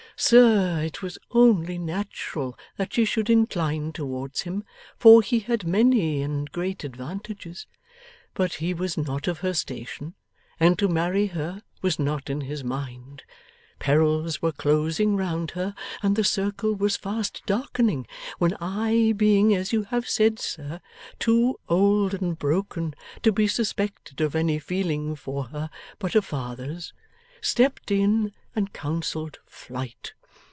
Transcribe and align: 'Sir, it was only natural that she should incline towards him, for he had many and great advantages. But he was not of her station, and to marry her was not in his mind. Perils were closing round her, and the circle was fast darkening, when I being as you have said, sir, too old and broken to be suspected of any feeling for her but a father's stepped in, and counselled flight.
'Sir, 0.17 0.79
it 0.83 1.01
was 1.01 1.17
only 1.31 1.79
natural 1.79 2.55
that 2.77 2.93
she 2.93 3.05
should 3.05 3.27
incline 3.27 3.91
towards 3.91 4.41
him, 4.41 4.63
for 4.99 5.23
he 5.23 5.39
had 5.39 5.65
many 5.65 6.21
and 6.21 6.51
great 6.51 6.83
advantages. 6.83 7.65
But 8.35 8.55
he 8.55 8.71
was 8.71 8.99
not 8.99 9.27
of 9.27 9.39
her 9.39 9.55
station, 9.55 10.13
and 10.59 10.77
to 10.77 10.87
marry 10.87 11.25
her 11.27 11.63
was 11.81 11.97
not 11.97 12.29
in 12.29 12.41
his 12.41 12.63
mind. 12.63 13.23
Perils 13.79 14.43
were 14.43 14.51
closing 14.51 15.15
round 15.17 15.49
her, 15.51 15.73
and 16.03 16.15
the 16.15 16.23
circle 16.23 16.75
was 16.75 16.95
fast 16.95 17.41
darkening, 17.47 18.05
when 18.37 18.53
I 18.61 19.15
being 19.17 19.55
as 19.55 19.73
you 19.73 19.85
have 19.85 20.07
said, 20.07 20.37
sir, 20.37 20.81
too 21.17 21.59
old 21.67 22.13
and 22.13 22.37
broken 22.37 22.93
to 23.23 23.31
be 23.31 23.47
suspected 23.47 24.21
of 24.21 24.35
any 24.35 24.59
feeling 24.59 25.15
for 25.15 25.45
her 25.45 25.71
but 25.97 26.13
a 26.13 26.21
father's 26.21 26.93
stepped 27.43 27.89
in, 27.89 28.33
and 28.53 28.73
counselled 28.73 29.39
flight. 29.45 30.13